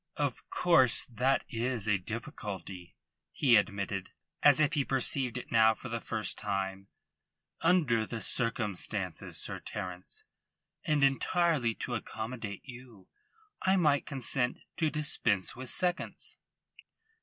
"Of 0.17 0.49
course 0.49 1.05
that 1.11 1.45
is 1.47 1.87
a 1.87 1.99
difficulty," 1.99 2.95
he 3.31 3.55
admitted, 3.55 4.09
as 4.41 4.59
if 4.59 4.73
he 4.73 4.83
perceived 4.83 5.37
it 5.37 5.51
now 5.51 5.75
for 5.75 5.89
the 5.89 6.01
first 6.01 6.39
time. 6.39 6.87
"Under 7.61 8.07
the 8.07 8.19
circumstances, 8.19 9.37
Sir 9.39 9.59
Terence, 9.59 10.23
and 10.83 11.03
entirely 11.03 11.75
to 11.75 11.93
accommodate 11.93 12.63
you, 12.65 13.09
I 13.61 13.75
might 13.75 14.07
consent 14.07 14.57
to 14.77 14.89
dispense 14.89 15.55
with 15.55 15.69
seconds." 15.69 16.39